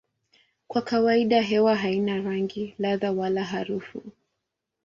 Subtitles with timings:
[0.67, 4.03] Kwa kawaida hewa haina rangi, ladha wala harufu.